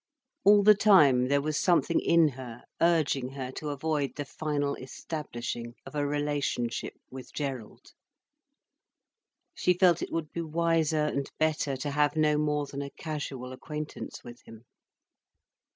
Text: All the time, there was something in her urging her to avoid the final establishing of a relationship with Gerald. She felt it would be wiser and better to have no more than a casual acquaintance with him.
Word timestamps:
All 0.43 0.63
the 0.63 0.73
time, 0.73 1.27
there 1.27 1.43
was 1.43 1.59
something 1.59 1.99
in 1.99 2.29
her 2.29 2.63
urging 2.81 3.29
her 3.33 3.51
to 3.51 3.69
avoid 3.69 4.15
the 4.15 4.25
final 4.25 4.73
establishing 4.77 5.75
of 5.85 5.93
a 5.93 6.07
relationship 6.07 6.95
with 7.11 7.31
Gerald. 7.31 7.91
She 9.53 9.75
felt 9.75 10.01
it 10.01 10.11
would 10.11 10.31
be 10.31 10.41
wiser 10.41 11.05
and 11.05 11.29
better 11.37 11.77
to 11.77 11.91
have 11.91 12.15
no 12.15 12.39
more 12.39 12.65
than 12.65 12.81
a 12.81 12.89
casual 12.89 13.51
acquaintance 13.53 14.23
with 14.23 14.41
him. 14.41 14.65